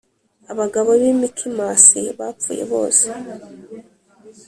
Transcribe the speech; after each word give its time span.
abagabo 0.51 0.89
b 1.01 1.03
i 1.11 1.13
Mikimasi 1.21 2.01
bapfuye 2.17 2.63
bose 2.71 3.07